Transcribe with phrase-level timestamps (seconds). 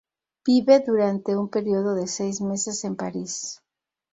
[0.47, 3.61] Vive durante un período de seis meses en París.